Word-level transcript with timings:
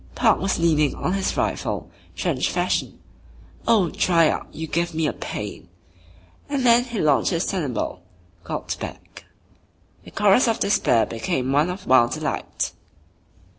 Park 0.15 0.39
was 0.41 0.57
leaning 0.57 0.95
on 0.95 1.13
his 1.13 1.37
rifle, 1.37 1.91
trench 2.15 2.49
fashion. 2.49 2.99
"Oh, 3.67 3.91
dry 3.91 4.29
up. 4.29 4.47
You 4.51 4.65
give 4.65 4.95
me 4.95 5.05
a 5.05 5.13
pain." 5.13 5.67
And 6.49 6.65
then 6.65 6.85
he 6.85 6.99
launched 6.99 7.29
his 7.29 7.45
thunderbolt, 7.45 8.01
"Gault's 8.43 8.73
back." 8.73 9.25
The 10.03 10.09
chorus 10.09 10.47
of 10.47 10.59
despair 10.59 11.05
became 11.05 11.51
one 11.51 11.69
of 11.69 11.85
wild 11.85 12.13
delight. 12.13 12.71